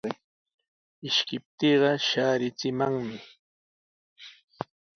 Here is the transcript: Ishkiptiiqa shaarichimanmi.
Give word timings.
Ishkiptiiqa 1.07 1.91
shaarichimanmi. 2.07 3.17